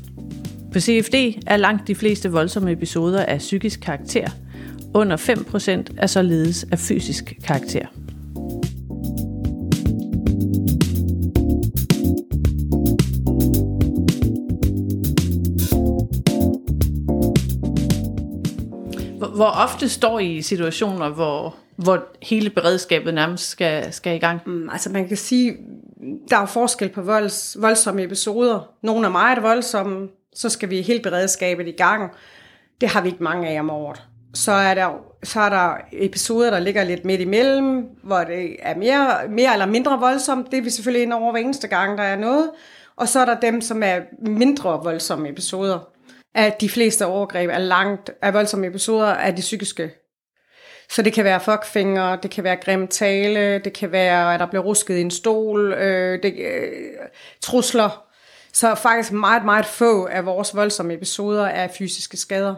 På 0.74 0.80
CFD 0.80 1.15
er 1.48 1.57
langt 1.57 1.88
de 1.88 1.95
fleste 1.95 2.31
voldsomme 2.31 2.71
episoder 2.71 3.25
af 3.25 3.38
psykisk 3.38 3.80
karakter. 3.80 4.30
Under 4.95 5.18
5% 5.18 5.95
er 5.97 6.07
således 6.07 6.65
af 6.71 6.80
fysisk 6.80 7.33
karakter. 7.44 7.86
hvor 19.36 19.45
ofte 19.45 19.89
står 19.89 20.19
I 20.19 20.36
i 20.36 20.42
situationer, 20.42 21.09
hvor, 21.09 21.56
hvor 21.75 22.03
hele 22.21 22.50
beredskabet 22.50 23.13
nærmest 23.13 23.50
skal, 23.50 23.94
skal 23.94 24.15
i 24.15 24.19
gang? 24.19 24.41
Mm, 24.45 24.69
altså 24.69 24.89
man 24.91 25.07
kan 25.07 25.18
sige, 25.18 25.57
der 26.30 26.38
er 26.38 26.45
forskel 26.45 26.89
på 26.89 27.01
volds, 27.01 27.57
voldsomme 27.59 28.03
episoder. 28.03 28.69
Nogle 28.83 29.07
er 29.07 29.12
meget 29.12 29.44
voldsomme, 29.44 30.07
så 30.36 30.50
skal 30.50 30.69
vi 30.69 30.81
hele 30.81 31.00
beredskabet 31.00 31.68
i 31.68 31.71
gang. 31.71 32.12
Det 32.81 32.89
har 32.89 33.01
vi 33.01 33.07
ikke 33.07 33.24
mange 33.24 33.50
af 33.50 33.59
om 33.59 33.69
året. 33.69 34.01
Så 34.35 34.51
er 34.51 34.73
der, 34.73 34.89
så 35.23 35.39
er 35.39 35.49
der 35.49 35.73
episoder, 35.91 36.49
der 36.49 36.59
ligger 36.59 36.83
lidt 36.83 37.05
midt 37.05 37.21
imellem, 37.21 37.85
hvor 38.03 38.23
det 38.23 38.55
er 38.59 38.75
mere, 38.75 39.27
mere 39.29 39.53
eller 39.53 39.65
mindre 39.65 39.99
voldsomt. 39.99 40.51
Det 40.51 40.57
er 40.57 40.63
vi 40.63 40.69
selvfølgelig 40.69 41.03
ind 41.03 41.13
over 41.13 41.31
hver 41.31 41.41
eneste 41.41 41.67
gang, 41.67 41.97
der 41.97 42.03
er 42.03 42.15
noget. 42.15 42.51
Og 42.95 43.07
så 43.07 43.19
er 43.19 43.25
der 43.25 43.39
dem, 43.39 43.61
som 43.61 43.83
er 43.83 43.99
mindre 44.21 44.79
voldsomme 44.83 45.29
episoder 45.29 45.95
at 46.35 46.61
de 46.61 46.69
fleste 46.69 47.05
overgreb 47.05 47.49
er 47.49 47.57
langt 47.57 48.11
af 48.21 48.33
voldsomme 48.33 48.67
episoder 48.67 49.07
af 49.07 49.35
de 49.35 49.41
psykiske. 49.41 49.91
Så 50.89 51.01
det 51.01 51.13
kan 51.13 51.23
være 51.23 51.39
fuckfinger, 51.39 52.15
det 52.15 52.31
kan 52.31 52.43
være 52.43 52.55
grim 52.55 52.88
tale, 52.88 53.59
det 53.59 53.73
kan 53.73 53.91
være, 53.91 54.33
at 54.33 54.39
der 54.39 54.45
bliver 54.45 54.63
rusket 54.63 54.97
i 54.97 55.01
en 55.01 55.11
stol, 55.11 55.73
øh, 55.73 56.23
det, 56.23 56.33
øh, 56.39 56.71
trusler. 57.41 58.05
Så 58.53 58.75
faktisk 58.75 59.11
meget, 59.11 59.45
meget 59.45 59.65
få 59.65 60.05
af 60.05 60.25
vores 60.25 60.55
voldsomme 60.55 60.93
episoder 60.93 61.45
er 61.45 61.67
fysiske 61.67 62.17
skader. 62.17 62.55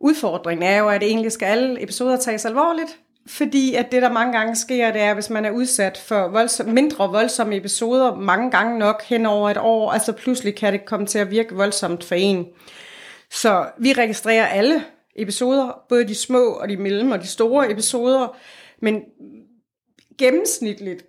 Udfordringen 0.00 0.62
er 0.62 0.78
jo, 0.78 0.88
at 0.88 1.02
egentlig 1.02 1.32
skal 1.32 1.46
alle 1.46 1.82
episoder 1.82 2.16
tages 2.16 2.44
alvorligt, 2.44 2.98
fordi 3.26 3.74
at 3.74 3.92
det, 3.92 4.02
der 4.02 4.12
mange 4.12 4.32
gange 4.32 4.56
sker, 4.56 4.92
det 4.92 5.00
er, 5.00 5.14
hvis 5.14 5.30
man 5.30 5.44
er 5.44 5.50
udsat 5.50 5.98
for 5.98 6.28
voldsom, 6.28 6.66
mindre 6.66 7.10
voldsomme 7.10 7.56
episoder 7.56 8.14
mange 8.14 8.50
gange 8.50 8.78
nok 8.78 9.02
hen 9.02 9.26
over 9.26 9.50
et 9.50 9.56
år, 9.56 9.92
altså 9.92 10.12
pludselig 10.12 10.56
kan 10.56 10.72
det 10.72 10.84
komme 10.84 11.06
til 11.06 11.18
at 11.18 11.30
virke 11.30 11.54
voldsomt 11.54 12.04
for 12.04 12.14
en. 12.14 12.46
Så 13.30 13.66
vi 13.78 13.92
registrerer 13.92 14.46
alle 14.46 14.84
episoder, 15.16 15.82
både 15.88 16.08
de 16.08 16.14
små 16.14 16.44
og 16.44 16.68
de 16.68 16.76
mellem 16.76 17.10
og 17.10 17.20
de 17.20 17.26
store 17.26 17.70
episoder, 17.70 18.36
men 18.82 19.02
gennemsnitligt, 20.18 21.06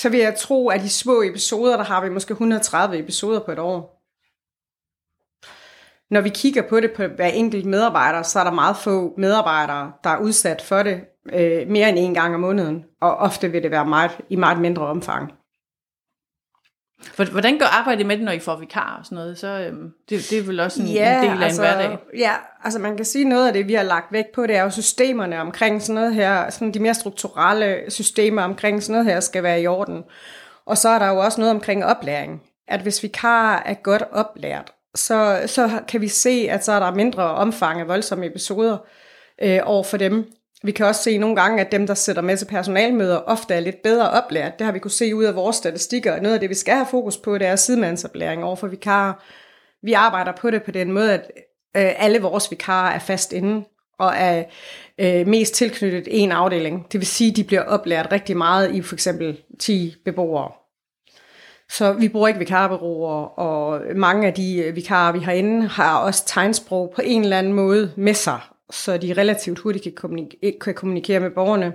så 0.00 0.08
vil 0.08 0.20
jeg 0.20 0.34
tro, 0.38 0.68
at 0.68 0.80
de 0.80 0.88
små 0.88 1.22
episoder, 1.22 1.76
der 1.76 1.84
har 1.84 2.04
vi 2.04 2.10
måske 2.10 2.32
130 2.32 2.98
episoder 2.98 3.40
på 3.40 3.52
et 3.52 3.58
år. 3.58 3.95
Når 6.10 6.20
vi 6.20 6.28
kigger 6.28 6.62
på 6.62 6.80
det 6.80 6.92
på 6.92 7.06
hver 7.06 7.26
enkelt 7.26 7.66
medarbejder, 7.66 8.22
så 8.22 8.40
er 8.40 8.44
der 8.44 8.50
meget 8.50 8.76
få 8.76 9.14
medarbejdere, 9.18 9.92
der 10.04 10.10
er 10.10 10.18
udsat 10.18 10.62
for 10.62 10.82
det 10.82 11.00
øh, 11.32 11.68
mere 11.68 11.88
end 11.88 11.98
en 11.98 12.14
gang 12.14 12.34
om 12.34 12.40
måneden, 12.40 12.84
og 13.00 13.16
ofte 13.16 13.48
vil 13.50 13.62
det 13.62 13.70
være 13.70 13.86
meget, 13.86 14.10
i 14.28 14.36
meget 14.36 14.60
mindre 14.60 14.86
omfang. 14.86 15.32
Hvordan 17.16 17.58
går 17.58 17.66
arbejdet 17.78 18.06
med 18.06 18.16
det, 18.16 18.24
når 18.24 18.32
I 18.32 18.38
får 18.38 18.56
vikar 18.56 18.96
og 18.98 19.04
sådan 19.04 19.16
noget? 19.16 19.38
Så 19.38 19.46
øhm, 19.46 19.92
det, 20.08 20.26
det 20.30 20.38
er 20.38 20.42
vel 20.42 20.60
også 20.60 20.82
en, 20.82 20.88
ja, 20.88 21.22
en 21.22 21.30
del 21.30 21.42
af 21.42 21.46
altså, 21.46 21.62
en 21.62 21.68
hverdag? 21.68 21.98
Ja, 22.18 22.32
altså 22.64 22.78
man 22.78 22.96
kan 22.96 23.04
sige 23.04 23.24
noget 23.24 23.46
af 23.46 23.52
det, 23.52 23.68
vi 23.68 23.74
har 23.74 23.82
lagt 23.82 24.12
vægt 24.12 24.32
på, 24.34 24.46
det 24.46 24.56
er 24.56 24.62
jo 24.62 24.70
systemerne 24.70 25.40
omkring 25.40 25.82
sådan 25.82 25.94
noget 25.94 26.14
her, 26.14 26.50
sådan 26.50 26.74
de 26.74 26.80
mere 26.80 26.94
strukturelle 26.94 27.84
systemer 27.88 28.42
omkring 28.42 28.82
sådan 28.82 28.92
noget 28.92 29.14
her 29.14 29.20
skal 29.20 29.42
være 29.42 29.62
i 29.62 29.66
orden. 29.66 30.02
Og 30.66 30.78
så 30.78 30.88
er 30.88 30.98
der 30.98 31.08
jo 31.08 31.18
også 31.18 31.40
noget 31.40 31.54
omkring 31.54 31.84
oplæring. 31.84 32.42
At 32.68 32.80
hvis 32.80 33.02
vikar 33.02 33.62
er 33.66 33.74
godt 33.74 34.02
oplært, 34.12 34.72
så, 34.96 35.42
så 35.46 35.80
kan 35.88 36.00
vi 36.00 36.08
se, 36.08 36.46
at 36.50 36.64
så 36.64 36.72
er 36.72 36.80
der 36.80 36.94
mindre 36.94 37.22
omfang 37.22 37.80
af 37.80 37.88
voldsomme 37.88 38.26
episoder 38.26 38.76
øh, 39.42 39.60
over 39.64 39.82
for 39.82 39.96
dem. 39.96 40.24
Vi 40.62 40.72
kan 40.72 40.86
også 40.86 41.02
se 41.02 41.18
nogle 41.18 41.36
gange, 41.36 41.60
at 41.60 41.72
dem, 41.72 41.86
der 41.86 41.94
sætter 41.94 42.22
med 42.22 42.36
til 42.36 42.46
personalmøder, 42.46 43.16
ofte 43.16 43.54
er 43.54 43.60
lidt 43.60 43.82
bedre 43.82 44.10
oplært. 44.10 44.58
Det 44.58 44.64
har 44.64 44.72
vi 44.72 44.78
kunne 44.78 44.90
se 44.90 45.14
ud 45.14 45.24
af 45.24 45.36
vores 45.36 45.56
statistikker. 45.56 46.20
Noget 46.20 46.34
af 46.34 46.40
det, 46.40 46.50
vi 46.50 46.54
skal 46.54 46.74
have 46.74 46.86
fokus 46.90 47.16
på, 47.16 47.38
det 47.38 47.46
er 47.46 47.56
sidemandsoplæring 47.56 48.44
over 48.44 48.56
for 48.56 48.66
vikarer. 48.66 49.12
Vi 49.82 49.92
arbejder 49.92 50.32
på 50.32 50.50
det 50.50 50.62
på 50.62 50.70
den 50.70 50.92
måde, 50.92 51.12
at 51.14 51.30
øh, 51.76 52.04
alle 52.04 52.20
vores 52.20 52.50
vikarer 52.50 52.94
er 52.94 52.98
fast 52.98 53.32
inde 53.32 53.64
og 53.98 54.12
er 54.16 54.44
øh, 54.98 55.26
mest 55.26 55.54
tilknyttet 55.54 56.08
en 56.10 56.32
afdeling. 56.32 56.86
Det 56.92 57.00
vil 57.00 57.06
sige, 57.06 57.30
at 57.30 57.36
de 57.36 57.44
bliver 57.44 57.62
oplært 57.62 58.12
rigtig 58.12 58.36
meget 58.36 58.74
i 58.74 58.82
for 58.82 58.94
eksempel 58.94 59.40
10 59.58 59.94
beboere. 60.04 60.65
Så 61.70 61.92
vi 61.92 62.08
bruger 62.08 62.28
ikke 62.28 62.38
vikarbyråer, 62.38 63.38
og 63.38 63.82
mange 63.96 64.26
af 64.26 64.34
de 64.34 64.58
øh, 64.58 64.76
vikarer, 64.76 65.12
vi 65.12 65.18
har 65.18 65.32
inde, 65.32 65.68
har 65.68 65.98
også 65.98 66.26
tegnsprog 66.26 66.92
på 66.96 67.02
en 67.04 67.22
eller 67.22 67.38
anden 67.38 67.52
måde 67.52 67.92
med 67.96 68.14
sig, 68.14 68.40
så 68.70 68.96
de 68.96 69.14
relativt 69.14 69.58
hurtigt 69.58 69.82
kan 69.82 69.92
kommunikere, 69.92 70.52
kan 70.60 70.74
kommunikere 70.74 71.20
med 71.20 71.30
borgerne. 71.30 71.72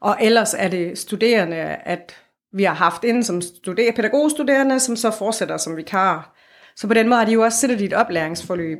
Og 0.00 0.16
ellers 0.20 0.54
er 0.58 0.68
det 0.68 0.98
studerende, 0.98 1.56
at 1.84 2.16
vi 2.52 2.62
har 2.62 2.74
haft 2.74 3.04
inden 3.04 3.24
som 3.24 3.40
studerer, 3.40 3.92
pædagogstuderende, 3.92 4.80
som 4.80 4.96
så 4.96 5.10
fortsætter 5.10 5.56
som 5.56 5.76
vikar. 5.76 6.34
Så 6.76 6.86
på 6.86 6.94
den 6.94 7.08
måde 7.08 7.18
har 7.18 7.26
de 7.26 7.32
jo 7.32 7.42
også 7.42 7.58
siddet 7.58 7.80
i 7.80 7.84
et 7.84 7.92
oplæringsforløb. 7.92 8.78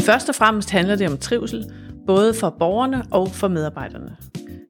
Først 0.00 0.28
og 0.28 0.34
fremmest 0.34 0.70
handler 0.70 0.96
det 0.96 1.10
om 1.10 1.18
trivsel, 1.18 1.64
både 2.06 2.34
for 2.34 2.56
borgerne 2.58 3.02
og 3.10 3.28
for 3.28 3.48
medarbejderne. 3.48 4.16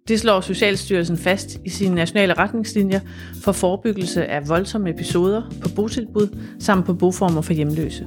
Det 0.09 0.21
slår 0.21 0.41
Socialstyrelsen 0.41 1.19
fast 1.19 1.59
i 1.65 1.69
sine 1.69 1.95
nationale 1.95 2.35
retningslinjer 2.35 3.01
for 3.43 3.53
forebyggelse 3.53 4.27
af 4.27 4.49
voldsomme 4.49 4.91
episoder 4.91 5.43
på 5.62 5.69
botilbud 5.77 6.39
samt 6.61 6.87
på 6.87 6.95
boformer 6.95 7.41
for 7.41 7.53
hjemløse. 7.53 8.07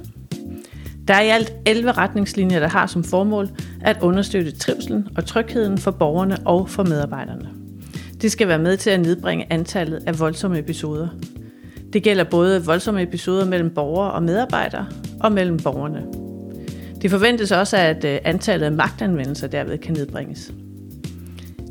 Der 1.08 1.14
er 1.14 1.22
i 1.22 1.28
alt 1.28 1.52
11 1.66 1.92
retningslinjer, 1.92 2.60
der 2.60 2.68
har 2.68 2.86
som 2.86 3.04
formål 3.04 3.48
at 3.80 4.02
understøtte 4.02 4.50
trivselen 4.50 5.08
og 5.16 5.26
trygheden 5.26 5.78
for 5.78 5.90
borgerne 5.90 6.36
og 6.44 6.70
for 6.70 6.82
medarbejderne. 6.82 7.48
Det 8.22 8.32
skal 8.32 8.48
være 8.48 8.58
med 8.58 8.76
til 8.76 8.90
at 8.90 9.00
nedbringe 9.00 9.52
antallet 9.52 10.02
af 10.06 10.20
voldsomme 10.20 10.58
episoder. 10.58 11.08
Det 11.92 12.02
gælder 12.02 12.24
både 12.24 12.64
voldsomme 12.64 13.02
episoder 13.02 13.44
mellem 13.44 13.70
borgere 13.74 14.12
og 14.12 14.22
medarbejdere 14.22 14.86
og 15.20 15.32
mellem 15.32 15.58
borgerne. 15.58 16.25
Det 17.06 17.10
forventes 17.10 17.52
også, 17.52 17.76
at 17.76 18.04
øh, 18.04 18.18
antallet 18.24 18.66
af 18.66 18.72
magtanvendelser 18.72 19.46
derved 19.46 19.78
kan 19.78 19.94
nedbringes. 19.94 20.52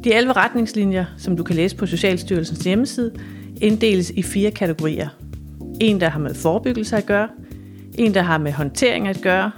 De 0.03 0.13
11 0.13 0.33
retningslinjer, 0.33 1.05
som 1.17 1.37
du 1.37 1.43
kan 1.43 1.55
læse 1.55 1.75
på 1.75 1.85
Socialstyrelsens 1.85 2.59
hjemmeside, 2.59 3.11
inddeles 3.61 4.09
i 4.09 4.23
fire 4.23 4.51
kategorier. 4.51 5.09
En, 5.81 6.01
der 6.01 6.09
har 6.09 6.19
med 6.19 6.35
forebyggelse 6.35 6.97
at 6.97 7.05
gøre, 7.05 7.27
en, 7.97 8.13
der 8.13 8.21
har 8.21 8.37
med 8.37 8.51
håndtering 8.51 9.07
at 9.07 9.21
gøre, 9.21 9.51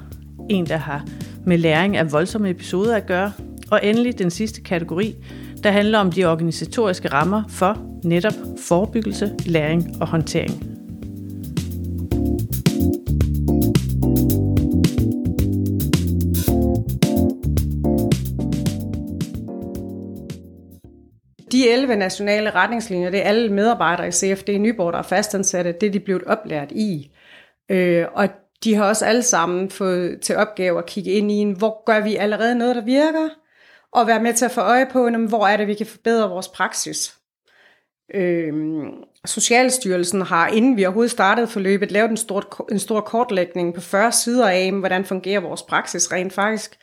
en, 0.50 0.66
der 0.66 0.78
har 0.78 1.06
med 1.46 1.58
læring 1.58 1.98
af 1.98 2.12
voldsomme 2.12 2.50
episoder 2.50 2.96
at 2.96 3.06
gøre, 3.06 3.32
og 3.72 3.80
endelig 3.84 4.20
den 4.20 4.30
sidste 4.30 4.62
kategori, 4.62 5.16
der 5.64 5.72
handler 5.72 6.00
om 6.00 6.12
de 6.12 6.26
organisatoriske 6.26 7.08
rammer 7.08 7.44
for 7.50 8.00
netop 8.04 8.34
forebyggelse, 8.68 9.36
læring 9.46 10.02
og 10.02 10.08
håndtering. 10.08 10.77
De 21.68 21.72
11 21.74 21.96
nationale 21.96 22.50
retningslinjer, 22.50 23.10
det 23.10 23.20
er 23.20 23.24
alle 23.24 23.50
medarbejdere 23.50 24.08
i 24.08 24.12
CFD 24.12 24.50
i 24.50 24.58
Nyborg, 24.58 24.94
der 24.94 25.00
er 25.00 25.04
fastansatte, 25.04 25.72
det 25.82 25.88
er 25.88 25.92
de 25.92 26.00
blevet 26.00 26.24
oplært 26.24 26.72
i. 26.72 27.12
Øh, 27.70 28.06
og 28.14 28.30
de 28.64 28.76
har 28.76 28.86
også 28.86 29.06
alle 29.06 29.24
sammen 29.24 29.70
fået 29.70 30.22
til 30.22 30.36
opgave 30.36 30.80
at 30.80 30.86
kigge 30.86 31.12
ind 31.12 31.32
i, 31.32 31.54
hvor 31.58 31.84
gør 31.86 32.00
vi 32.00 32.16
allerede 32.16 32.56
noget, 32.56 32.76
der 32.76 32.86
virker, 32.86 33.30
og 33.92 34.08
være 34.08 34.24
med 34.24 34.34
til 34.34 34.46
at 34.46 34.52
få 34.52 34.62
øje 34.62 34.86
på, 34.92 35.10
hvor 35.10 35.48
er 35.48 35.58
det, 35.58 35.68
vi 35.68 35.74
kan 35.74 35.86
forbedre 35.86 36.30
vores 36.30 36.48
praksis. 36.48 37.16
Øhm, 38.14 38.92
Socialstyrelsen 39.26 40.22
har, 40.22 40.48
inden 40.48 40.78
vi 40.78 40.86
overhovedet 40.86 41.12
startede 41.12 41.48
forløbet, 41.48 41.92
lavet 41.92 42.10
en 42.10 42.18
stor, 42.18 42.66
en 42.72 42.80
stor 42.80 43.02
kortlægning 43.02 43.74
på 43.74 43.82
40 43.82 44.12
sider 44.12 44.50
af, 44.50 44.72
hvordan 44.72 45.06
fungerer 45.06 45.40
vores 45.40 45.64
praksis 45.64 46.12
rent 46.12 46.34
faktisk. 46.34 46.78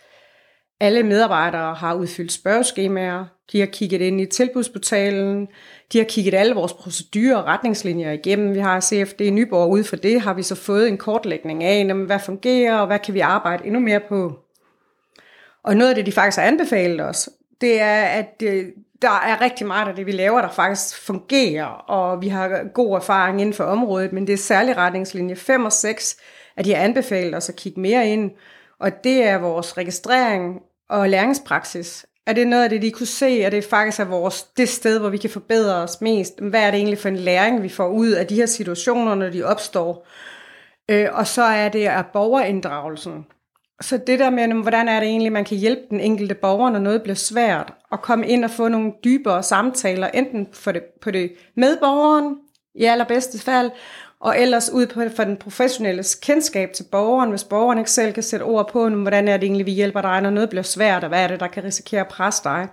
Alle 0.81 1.03
medarbejdere 1.03 1.75
har 1.75 1.95
udfyldt 1.95 2.33
spørgeskemaer, 2.33 3.34
de 3.53 3.61
har 3.61 3.67
kigget 3.67 4.01
ind 4.01 4.21
i 4.21 4.27
tilbudsportalen, 4.27 5.49
de 5.93 5.99
har 5.99 6.05
kigget 6.05 6.35
alle 6.35 6.55
vores 6.55 6.73
procedurer 6.73 7.37
og 7.37 7.45
retningslinjer 7.45 8.13
igennem. 8.13 8.55
Vi 8.55 8.59
har 8.59 8.81
CFD 8.81 9.21
i 9.21 9.31
Nyborg, 9.31 9.71
ud 9.71 9.85
for 9.85 9.97
det 9.97 10.21
har 10.21 10.35
vi 10.35 10.43
så 10.43 10.55
fået 10.55 10.89
en 10.89 10.99
kortlægning 10.99 11.65
af, 11.65 11.95
hvad 11.95 12.19
fungerer, 12.19 12.79
og 12.79 12.87
hvad 12.87 12.99
kan 12.99 13.15
vi 13.15 13.21
arbejde 13.21 13.67
endnu 13.67 13.81
mere 13.81 14.01
på. 14.09 14.39
Og 15.63 15.77
noget 15.77 15.91
af 15.91 15.95
det, 15.95 16.07
de 16.07 16.13
faktisk 16.13 16.39
har 16.39 16.47
anbefalet 16.47 17.01
os, 17.01 17.29
det 17.61 17.81
er, 17.81 18.03
at 18.03 18.43
øh, 18.43 18.65
der 19.03 19.11
er 19.11 19.41
rigtig 19.41 19.67
meget 19.67 19.89
af 19.89 19.95
det, 19.95 20.07
vi 20.07 20.13
laver, 20.13 20.41
der 20.41 20.51
faktisk 20.51 21.07
fungerer, 21.07 21.67
og 21.67 22.23
vi 22.23 22.29
har 22.29 22.73
god 22.75 22.97
erfaring 22.97 23.41
inden 23.41 23.55
for 23.55 23.65
området, 23.65 24.13
men 24.13 24.27
det 24.27 24.33
er 24.33 24.37
særlig 24.37 24.77
retningslinje 24.77 25.37
5 25.37 25.65
og 25.65 25.73
6, 25.73 26.17
at 26.57 26.65
de 26.65 26.75
har 26.75 26.83
anbefalet 26.83 27.35
os 27.35 27.49
at 27.49 27.57
kigge 27.57 27.81
mere 27.81 28.09
ind, 28.09 28.31
og 28.79 29.05
det 29.05 29.25
er 29.25 29.39
vores 29.39 29.77
registrering 29.79 30.61
og 30.89 31.09
læringspraksis. 31.09 32.07
Er 32.27 32.33
det 32.33 32.47
noget 32.47 32.65
af 32.65 32.71
det, 32.71 32.83
de 32.83 32.91
kunne 32.91 33.07
se, 33.07 33.27
at 33.27 33.53
det 33.53 33.65
faktisk 33.65 34.01
er 34.01 34.05
vores, 34.05 34.43
det 34.43 34.69
sted, 34.69 34.99
hvor 34.99 35.09
vi 35.09 35.17
kan 35.17 35.31
forbedre 35.31 35.75
os 35.75 36.01
mest? 36.01 36.41
Hvad 36.41 36.61
er 36.61 36.71
det 36.71 36.79
egentlig 36.79 36.99
for 36.99 37.09
en 37.09 37.17
læring, 37.17 37.63
vi 37.63 37.69
får 37.69 37.89
ud 37.89 38.09
af 38.09 38.27
de 38.27 38.35
her 38.35 38.47
situationer, 38.47 39.15
når 39.15 39.29
de 39.29 39.43
opstår? 39.43 40.07
Øh, 40.91 41.09
og 41.13 41.27
så 41.27 41.43
er 41.43 41.69
det 41.69 41.87
er 41.87 42.03
borgerinddragelsen. 42.03 43.27
Så 43.81 43.97
det 43.97 44.19
der 44.19 44.31
med, 44.31 44.63
hvordan 44.63 44.89
er 44.89 45.01
det 45.01 45.09
egentlig, 45.09 45.33
man 45.33 45.45
kan 45.45 45.57
hjælpe 45.57 45.83
den 45.91 46.01
enkelte 46.01 46.35
borger, 46.35 46.71
når 46.71 46.79
noget 46.79 47.03
bliver 47.03 47.15
svært, 47.15 47.73
og 47.91 48.03
komme 48.03 48.29
ind 48.29 48.45
og 48.45 48.51
få 48.51 48.69
nogle 48.69 48.93
dybere 49.05 49.43
samtaler, 49.43 50.07
enten 50.07 50.49
for 50.53 50.73
det, 50.73 50.83
på 51.03 51.11
det 51.11 51.33
med 51.57 51.77
borgeren, 51.77 52.37
i 52.75 52.85
allerbedste 52.85 53.39
fald, 53.39 53.71
og 54.25 54.41
ellers 54.41 54.71
ud 54.71 54.87
på 54.87 55.01
for 55.17 55.25
den 55.25 55.37
professionelle 55.37 56.05
kendskab 56.23 56.73
til 56.73 56.85
borgeren, 56.93 57.31
hvis 57.31 57.45
borgeren 57.45 57.79
ikke 57.79 57.91
selv 57.91 58.13
kan 58.13 58.23
sætte 58.23 58.45
ord 58.45 58.71
på, 58.73 58.89
hvordan 58.89 59.29
er 59.29 59.37
det 59.37 59.47
egentlig, 59.47 59.67
vi 59.67 59.71
hjælper 59.71 60.01
dig, 60.03 60.21
når 60.21 60.31
noget 60.31 60.49
bliver 60.49 60.63
svært, 60.63 61.03
og 61.05 61.09
hvad 61.09 61.25
er 61.25 61.29
det, 61.29 61.41
der 61.41 61.47
kan 61.47 61.65
risikere 61.65 62.01
at 62.01 62.09
presse 62.09 62.45
dig. 62.45 62.69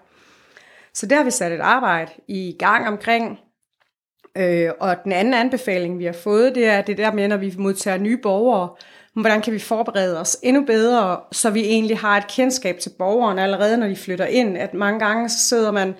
Så 0.93 1.05
der 1.05 1.15
har 1.15 1.23
vi 1.23 1.31
sat 1.31 1.51
et 1.51 1.59
arbejde 1.59 2.11
i 2.27 2.55
gang 2.59 2.87
omkring, 2.87 3.39
øh, 4.37 4.69
og 4.79 5.03
den 5.03 5.11
anden 5.11 5.33
anbefaling, 5.33 5.99
vi 5.99 6.05
har 6.05 6.13
fået, 6.13 6.55
det 6.55 6.67
er 6.67 6.81
det 6.81 6.97
der 6.97 7.13
med, 7.13 7.27
når 7.27 7.37
vi 7.37 7.55
modtager 7.57 7.97
nye 7.97 8.17
borgere, 8.17 8.69
hvordan 9.15 9.41
kan 9.41 9.53
vi 9.53 9.59
forberede 9.59 10.19
os 10.19 10.37
endnu 10.43 10.65
bedre, 10.65 11.19
så 11.31 11.49
vi 11.49 11.59
egentlig 11.59 11.97
har 11.97 12.17
et 12.17 12.27
kendskab 12.27 12.79
til 12.79 12.91
borgeren? 12.97 13.39
Allerede, 13.39 13.77
når 13.77 13.87
de 13.87 13.95
flytter 13.95 14.25
ind, 14.25 14.57
at 14.57 14.73
mange 14.73 14.99
gange 14.99 15.29
så 15.29 15.47
sidder 15.47 15.71
man 15.71 15.95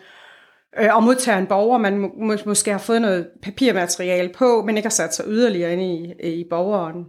øh, 0.80 0.96
og 0.96 1.04
modtager 1.04 1.38
en 1.38 1.48
borger, 1.48 1.78
man 1.78 1.98
må, 1.98 2.38
måske 2.46 2.72
har 2.72 2.78
fået 2.78 3.02
noget 3.02 3.28
papirmateriale 3.44 4.30
på, 4.30 4.64
men 4.66 4.78
ikke 4.78 4.88
har 4.88 4.92
sat 4.92 5.16
sig 5.16 5.26
yderligere 5.28 5.74
ind 5.74 5.82
i, 5.82 6.14
øh, 6.24 6.32
i 6.32 6.46
borgeren. 6.50 7.06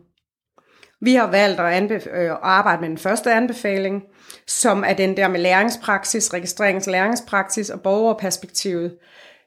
Vi 1.00 1.14
har 1.14 1.30
valgt 1.30 1.60
at 1.60 1.82
anbef- 1.82 2.16
øh, 2.16 2.30
arbejde 2.42 2.80
med 2.80 2.88
den 2.88 2.98
første 2.98 3.32
anbefaling, 3.32 4.02
som 4.46 4.84
er 4.86 4.92
den 4.92 5.16
der 5.16 5.28
med 5.28 5.40
læringspraksis, 5.40 6.34
registrerings 6.34 6.86
læringspraksis 6.86 7.70
og 7.70 7.80
borgerperspektivet, 7.80 8.96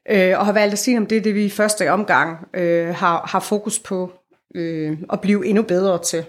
øh, 0.10 0.40
og 0.40 0.46
har 0.46 0.54
valgt 0.54 0.74
at 0.74 0.80
sige, 0.80 0.98
om 0.98 1.06
det 1.06 1.18
er 1.18 1.22
det, 1.22 1.36
vi 1.36 1.46
i 1.46 1.50
første 1.50 1.92
omgang 1.92 2.48
øh, 2.54 2.96
har, 2.96 3.28
har 3.28 3.40
fokus 3.40 3.80
på 3.80 4.12
øh, 4.56 4.98
at 5.14 5.22
blive 5.22 5.46
endnu 5.46 5.64
bedre 5.64 6.04
til. 6.04 6.26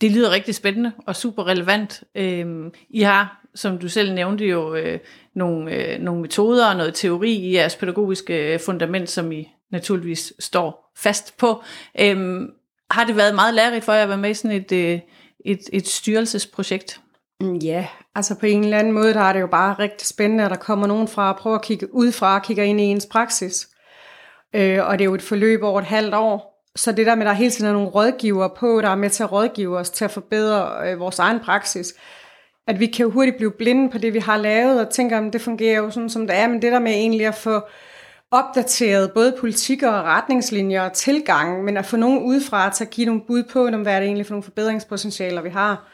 Det 0.00 0.12
lyder 0.12 0.30
rigtig 0.30 0.54
spændende 0.54 0.92
og 1.06 1.16
super 1.16 1.46
relevant. 1.46 2.02
Øh, 2.14 2.46
I 2.90 3.02
har, 3.02 3.43
som 3.54 3.78
du 3.78 3.88
selv 3.88 4.14
nævnte, 4.14 4.44
jo 4.46 4.74
øh, 4.74 4.98
nogle, 5.34 5.72
øh, 5.72 6.00
nogle 6.00 6.20
metoder 6.20 6.68
og 6.68 6.76
noget 6.76 6.94
teori 6.94 7.32
i 7.32 7.54
jeres 7.54 7.76
pædagogiske 7.76 8.52
øh, 8.52 8.60
fundament, 8.60 9.10
som 9.10 9.32
I 9.32 9.52
naturligvis 9.72 10.32
står 10.38 10.92
fast 10.96 11.36
på. 11.36 11.62
Øhm, 12.00 12.50
har 12.90 13.04
det 13.04 13.16
været 13.16 13.34
meget 13.34 13.54
lærerigt 13.54 13.84
for 13.84 13.92
jer 13.92 14.02
at 14.02 14.08
være 14.08 14.18
med 14.18 14.30
i 14.30 14.34
sådan 14.34 14.56
et, 14.56 14.72
øh, 14.72 15.00
et, 15.44 15.60
et 15.72 15.88
styrelsesprojekt? 15.88 17.00
Mm, 17.40 17.54
ja, 17.54 17.86
altså 18.14 18.34
på 18.34 18.46
en 18.46 18.64
eller 18.64 18.78
anden 18.78 18.92
måde, 18.92 19.14
der 19.14 19.20
er 19.20 19.32
det 19.32 19.40
jo 19.40 19.46
bare 19.46 19.74
rigtig 19.78 20.06
spændende, 20.06 20.44
at 20.44 20.50
der 20.50 20.56
kommer 20.56 20.86
nogen 20.86 21.08
fra 21.08 21.30
at 21.30 21.36
prøve 21.36 21.54
at 21.54 21.62
kigge 21.62 21.94
ud 21.94 22.12
fra 22.12 22.34
og 22.34 22.42
kigger 22.42 22.64
ind 22.64 22.80
i 22.80 22.84
ens 22.84 23.06
praksis. 23.06 23.68
Øh, 24.54 24.86
og 24.86 24.98
det 24.98 25.04
er 25.04 25.08
jo 25.08 25.14
et 25.14 25.22
forløb 25.22 25.62
over 25.62 25.80
et 25.80 25.86
halvt 25.86 26.14
år. 26.14 26.54
Så 26.76 26.92
det 26.92 27.06
der 27.06 27.14
med, 27.14 27.22
at 27.22 27.26
der 27.26 27.32
hele 27.32 27.50
tiden 27.50 27.68
er 27.68 27.72
nogle 27.72 27.88
rådgiver 27.88 28.48
på, 28.48 28.80
der 28.80 28.88
er 28.88 28.94
med 28.94 29.10
til 29.10 29.22
at 29.22 29.32
rådgive 29.32 29.78
os 29.78 29.90
til 29.90 30.04
at 30.04 30.10
forbedre 30.10 30.90
øh, 30.90 31.00
vores 31.00 31.18
egen 31.18 31.40
praksis, 31.40 31.94
at 32.66 32.80
vi 32.80 32.86
kan 32.86 33.10
hurtigt 33.10 33.36
blive 33.36 33.50
blinde 33.50 33.90
på 33.90 33.98
det, 33.98 34.14
vi 34.14 34.18
har 34.18 34.36
lavet, 34.36 34.86
og 34.86 34.90
tænker, 34.92 35.20
at 35.20 35.32
det 35.32 35.40
fungerer 35.40 35.76
jo 35.76 35.90
sådan, 35.90 36.10
som 36.10 36.26
det 36.26 36.36
er, 36.36 36.48
men 36.48 36.62
det 36.62 36.72
der 36.72 36.78
med 36.78 36.92
egentlig 36.92 37.26
at 37.26 37.34
få 37.34 37.60
opdateret 38.30 39.12
både 39.12 39.36
politikker 39.40 39.90
og 39.90 40.04
retningslinjer 40.04 40.82
og 40.82 40.92
tilgang, 40.92 41.64
men 41.64 41.76
at 41.76 41.86
få 41.86 41.96
nogen 41.96 42.22
udefra 42.22 42.70
til 42.70 42.84
at 42.84 42.90
give 42.90 43.06
nogle 43.06 43.22
bud 43.26 43.42
på, 43.52 43.66
om 43.66 43.82
hvad 43.82 43.94
er 43.94 44.00
det 44.00 44.06
egentlig 44.06 44.26
for 44.26 44.32
nogle 44.32 44.42
forbedringspotentialer, 44.42 45.42
vi 45.42 45.50
har. 45.50 45.88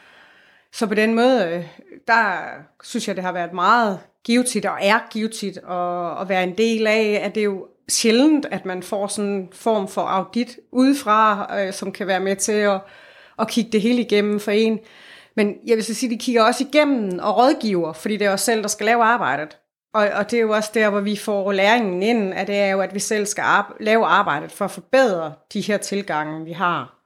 Så 0.73 0.87
på 0.87 0.93
den 0.93 1.15
måde, 1.15 1.47
øh, 1.47 1.65
der 2.07 2.37
synes 2.83 3.07
jeg, 3.07 3.15
det 3.15 3.23
har 3.23 3.31
været 3.31 3.53
meget 3.53 3.99
givetigt 4.23 4.65
og 4.65 4.77
er 4.81 4.99
givetigt 5.11 5.57
at, 5.57 6.21
at 6.21 6.29
være 6.29 6.43
en 6.43 6.57
del 6.57 6.87
af, 6.87 7.21
at 7.23 7.35
det 7.35 7.41
er 7.41 7.45
jo 7.45 7.67
sjældent, 7.89 8.45
at 8.51 8.65
man 8.65 8.83
får 8.83 9.07
sådan 9.07 9.31
en 9.31 9.49
form 9.53 9.87
for 9.87 10.01
audit 10.01 10.59
udefra, 10.71 11.51
øh, 11.59 11.73
som 11.73 11.91
kan 11.91 12.07
være 12.07 12.19
med 12.19 12.35
til 12.35 12.51
at, 12.51 12.81
at 13.39 13.47
kigge 13.47 13.71
det 13.71 13.81
hele 13.81 14.01
igennem 14.01 14.39
for 14.39 14.51
en. 14.51 14.79
Men 15.35 15.55
jeg 15.67 15.75
vil 15.75 15.83
så 15.83 15.93
sige, 15.93 16.07
at 16.09 16.19
de 16.19 16.23
kigger 16.23 16.43
også 16.43 16.63
igennem 16.63 17.19
og 17.19 17.37
rådgiver, 17.37 17.93
fordi 17.93 18.17
det 18.17 18.27
er 18.27 18.31
os 18.31 18.41
selv, 18.41 18.61
der 18.61 18.67
skal 18.67 18.85
lave 18.85 19.03
arbejdet. 19.03 19.57
Og, 19.93 20.07
og 20.13 20.31
det 20.31 20.37
er 20.37 20.41
jo 20.41 20.51
også 20.51 20.71
der, 20.73 20.89
hvor 20.89 20.99
vi 20.99 21.15
får 21.15 21.51
læringen 21.51 22.03
ind, 22.03 22.33
at 22.33 22.47
det 22.47 22.55
er 22.55 22.67
jo, 22.67 22.81
at 22.81 22.93
vi 22.93 22.99
selv 22.99 23.25
skal 23.25 23.41
ar- 23.41 23.77
lave 23.79 24.05
arbejdet 24.05 24.51
for 24.51 24.65
at 24.65 24.71
forbedre 24.71 25.33
de 25.53 25.61
her 25.61 25.77
tilgange, 25.77 26.45
vi 26.45 26.51
har. 26.51 26.97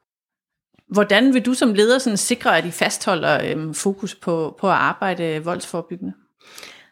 Hvordan 0.94 1.34
vil 1.34 1.46
du 1.46 1.53
som 1.53 1.74
leder 1.74 2.00
sådan 2.00 2.17
sikre, 2.17 2.58
at 2.58 2.65
I 2.65 2.72
fastholder 2.72 3.39
øhm, 3.51 3.74
fokus 3.74 4.15
på, 4.15 4.55
på 4.60 4.67
at 4.67 4.74
arbejde 4.74 5.44
voldsforebyggende? 5.44 6.13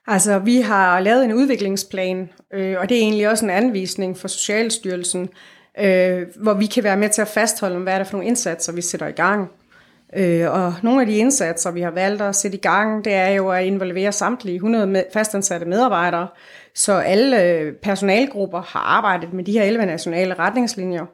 Altså, 0.07 0.39
vi 0.39 0.61
har 0.61 0.99
lavet 0.99 1.25
en 1.25 1.33
udviklingsplan, 1.33 2.29
øh, 2.53 2.75
og 2.79 2.89
det 2.89 2.97
er 2.97 3.01
egentlig 3.01 3.29
også 3.29 3.45
en 3.45 3.51
anvisning 3.51 4.17
for 4.17 4.27
Socialstyrelsen, 4.27 5.29
øh, 5.79 6.27
hvor 6.41 6.53
vi 6.53 6.65
kan 6.65 6.83
være 6.83 6.97
med 6.97 7.09
til 7.09 7.21
at 7.21 7.27
fastholde, 7.27 7.79
hvad 7.79 7.93
er 7.93 7.97
det 7.97 8.07
for 8.07 8.13
nogle 8.13 8.27
indsatser, 8.27 8.73
vi 8.73 8.81
sætter 8.81 9.07
i 9.07 9.11
gang. 9.11 9.51
Øh, 10.15 10.51
og 10.51 10.73
nogle 10.83 11.01
af 11.01 11.07
de 11.07 11.17
indsatser, 11.17 11.71
vi 11.71 11.81
har 11.81 11.91
valgt 11.91 12.21
at 12.21 12.35
sætte 12.35 12.57
i 12.57 12.61
gang, 12.61 13.05
det 13.05 13.13
er 13.13 13.29
jo 13.29 13.49
at 13.49 13.65
involvere 13.65 14.11
samtlige 14.11 14.55
100 14.55 14.87
med, 14.87 15.03
fastansatte 15.13 15.65
medarbejdere, 15.65 16.27
så 16.75 16.93
alle 16.93 17.43
øh, 17.43 17.73
personalgrupper 17.73 18.61
har 18.61 18.79
arbejdet 18.79 19.33
med 19.33 19.43
de 19.43 19.51
her 19.51 19.63
11 19.63 19.85
nationale 19.85 20.33
retningslinjer. 20.33 21.05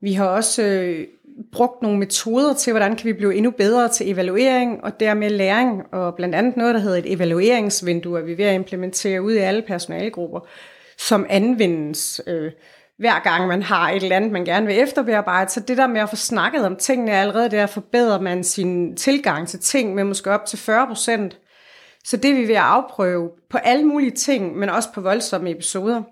Vi 0.00 0.12
har 0.12 0.26
også 0.26 0.62
øh, 0.62 1.06
brugt 1.52 1.82
nogle 1.82 1.98
metoder 1.98 2.54
til, 2.54 2.72
hvordan 2.72 2.96
kan 2.96 3.06
vi 3.06 3.12
blive 3.12 3.34
endnu 3.34 3.50
bedre 3.50 3.88
til 3.88 4.10
evaluering 4.10 4.84
og 4.84 5.00
dermed 5.00 5.30
læring, 5.30 5.82
og 5.92 6.14
blandt 6.14 6.34
andet 6.34 6.56
noget, 6.56 6.74
der 6.74 6.80
hedder 6.80 6.98
et 6.98 7.12
evalueringsvindue, 7.12 8.18
at 8.18 8.26
vi 8.26 8.32
er 8.32 8.36
ved 8.36 8.44
at 8.44 8.54
implementere 8.54 9.22
ud 9.22 9.32
i 9.32 9.38
alle 9.38 9.62
personalgrupper, 9.62 10.40
som 10.98 11.26
anvendes 11.28 12.20
øh, 12.26 12.52
hver 12.98 13.18
gang 13.22 13.48
man 13.48 13.62
har 13.62 13.90
et 13.90 14.02
eller 14.02 14.16
andet, 14.16 14.32
man 14.32 14.44
gerne 14.44 14.66
vil 14.66 14.78
efterbearbejde. 14.78 15.50
Så 15.50 15.60
det 15.60 15.76
der 15.76 15.86
med 15.86 16.00
at 16.00 16.10
få 16.10 16.16
snakket 16.16 16.66
om 16.66 16.76
tingene 16.76 17.12
allerede, 17.12 17.50
der 17.50 17.66
forbedrer 17.66 18.20
man 18.20 18.44
sin 18.44 18.96
tilgang 18.96 19.48
til 19.48 19.60
ting 19.60 19.94
med 19.94 20.04
måske 20.04 20.30
op 20.30 20.46
til 20.46 20.58
40 20.58 20.86
procent. 20.86 21.38
Så 22.04 22.16
det 22.16 22.30
er 22.30 22.34
vi 22.34 22.48
ved 22.48 22.54
at 22.54 22.62
afprøve 22.62 23.30
på 23.50 23.58
alle 23.58 23.84
mulige 23.84 24.10
ting, 24.10 24.56
men 24.56 24.68
også 24.68 24.88
på 24.94 25.00
voldsomme 25.00 25.50
episoder. 25.50 26.02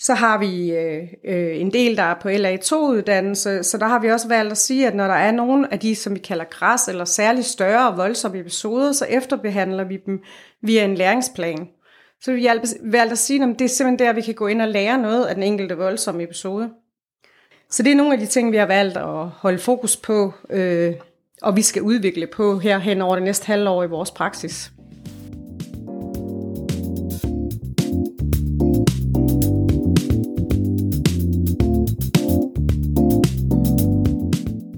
Så 0.00 0.14
har 0.14 0.38
vi 0.38 0.70
øh, 0.70 1.02
øh, 1.24 1.60
en 1.60 1.72
del, 1.72 1.96
der 1.96 2.02
er 2.02 2.14
på 2.14 2.28
LA2-uddannelse, 2.28 3.62
så 3.62 3.78
der 3.78 3.86
har 3.86 3.98
vi 3.98 4.10
også 4.10 4.28
valgt 4.28 4.52
at 4.52 4.58
sige, 4.58 4.86
at 4.86 4.94
når 4.94 5.06
der 5.06 5.14
er 5.14 5.30
nogle 5.30 5.72
af 5.72 5.78
de, 5.80 5.94
som 5.94 6.14
vi 6.14 6.18
kalder 6.18 6.44
græs 6.44 6.88
eller 6.88 7.04
særligt 7.04 7.46
større 7.46 7.88
og 7.88 7.96
voldsomme 7.96 8.38
episoder, 8.38 8.92
så 8.92 9.04
efterbehandler 9.04 9.84
vi 9.84 9.96
dem 10.06 10.22
via 10.62 10.84
en 10.84 10.94
læringsplan. 10.94 11.68
Så 12.22 12.32
vi 12.32 12.48
valgte 12.82 13.12
at 13.12 13.18
sige, 13.18 13.42
at 13.42 13.58
det 13.58 13.64
er 13.64 13.68
simpelthen 13.68 14.06
der, 14.06 14.12
vi 14.12 14.20
kan 14.20 14.34
gå 14.34 14.46
ind 14.46 14.62
og 14.62 14.68
lære 14.68 14.98
noget 14.98 15.26
af 15.26 15.34
den 15.34 15.44
enkelte 15.44 15.76
voldsomme 15.76 16.22
episode. 16.22 16.70
Så 17.70 17.82
det 17.82 17.92
er 17.92 17.96
nogle 17.96 18.12
af 18.12 18.18
de 18.18 18.26
ting, 18.26 18.52
vi 18.52 18.56
har 18.56 18.66
valgt 18.66 18.96
at 18.96 19.28
holde 19.28 19.58
fokus 19.58 19.96
på, 19.96 20.32
øh, 20.50 20.94
og 21.42 21.56
vi 21.56 21.62
skal 21.62 21.82
udvikle 21.82 22.26
på 22.26 22.58
her 22.58 22.78
hen 22.78 23.02
over 23.02 23.14
det 23.14 23.24
næste 23.24 23.46
halvår 23.46 23.84
i 23.84 23.86
vores 23.86 24.10
praksis. 24.10 24.72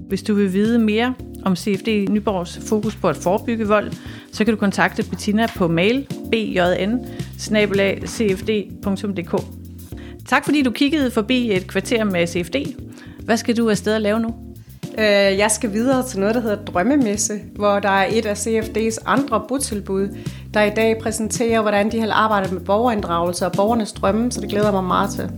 Hvis 0.07 0.23
du 0.23 0.33
vil 0.33 0.53
vide 0.53 0.79
mere 0.79 1.13
om 1.45 1.55
CFD 1.55 1.87
Nyborgs 2.09 2.59
fokus 2.69 2.95
på 2.95 3.09
at 3.09 3.15
forebygge 3.15 3.67
vold, 3.67 3.91
så 4.31 4.45
kan 4.45 4.53
du 4.53 4.59
kontakte 4.59 5.03
Bettina 5.09 5.47
på 5.57 5.67
mail 5.67 6.07
bjn 6.31 7.05
cfd.dk. 8.07 9.43
Tak 10.27 10.45
fordi 10.45 10.63
du 10.63 10.71
kiggede 10.71 11.11
forbi 11.11 11.51
et 11.51 11.67
kvarter 11.67 12.03
med 12.03 12.27
CFD. 12.27 12.55
Hvad 13.25 13.37
skal 13.37 13.57
du 13.57 13.69
afsted 13.69 13.93
at 13.93 14.01
lave 14.01 14.19
nu? 14.19 14.35
Øh, 14.97 15.37
jeg 15.37 15.51
skal 15.51 15.73
videre 15.73 16.07
til 16.07 16.19
noget, 16.19 16.35
der 16.35 16.41
hedder 16.41 16.65
Drømmemesse, 16.65 17.39
hvor 17.55 17.79
der 17.79 17.89
er 17.89 18.07
et 18.11 18.25
af 18.25 18.47
CFD's 18.47 18.97
andre 19.05 19.43
botilbud, 19.47 20.07
der 20.53 20.61
i 20.61 20.69
dag 20.69 20.97
præsenterer, 21.01 21.61
hvordan 21.61 21.91
de 21.91 21.99
har 21.99 22.11
arbejdet 22.11 22.51
med 22.51 22.61
borgerinddragelse 22.61 23.45
og 23.45 23.51
borgernes 23.51 23.91
drømme, 23.91 24.31
så 24.31 24.41
det 24.41 24.49
glæder 24.49 24.71
mig 24.71 24.83
meget 24.83 25.09
til. 25.09 25.29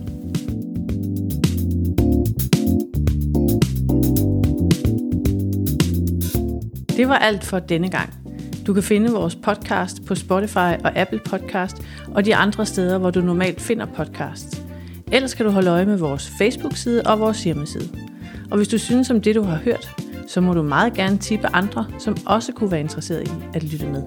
Det 6.96 7.08
var 7.08 7.18
alt 7.18 7.44
for 7.44 7.58
denne 7.58 7.90
gang. 7.90 8.23
Du 8.66 8.74
kan 8.74 8.82
finde 8.82 9.10
vores 9.10 9.36
podcast 9.36 10.04
på 10.06 10.14
Spotify 10.14 10.74
og 10.84 10.96
Apple 10.96 11.20
Podcast 11.24 11.82
og 12.14 12.24
de 12.24 12.36
andre 12.36 12.66
steder, 12.66 12.98
hvor 12.98 13.10
du 13.10 13.20
normalt 13.20 13.60
finder 13.60 13.86
podcasts. 13.86 14.62
Ellers 15.12 15.34
kan 15.34 15.46
du 15.46 15.52
holde 15.52 15.70
øje 15.70 15.86
med 15.86 15.98
vores 15.98 16.32
Facebook-side 16.38 17.02
og 17.06 17.20
vores 17.20 17.44
hjemmeside. 17.44 17.88
Og 18.50 18.56
hvis 18.56 18.68
du 18.68 18.78
synes 18.78 19.10
om 19.10 19.20
det, 19.20 19.34
du 19.34 19.42
har 19.42 19.56
hørt, 19.56 19.96
så 20.28 20.40
må 20.40 20.52
du 20.52 20.62
meget 20.62 20.94
gerne 20.94 21.18
tippe 21.18 21.46
andre, 21.52 21.86
som 21.98 22.16
også 22.26 22.52
kunne 22.52 22.70
være 22.70 22.80
interesseret 22.80 23.28
i 23.28 23.30
at 23.54 23.62
lytte 23.62 23.86
med. 23.86 24.02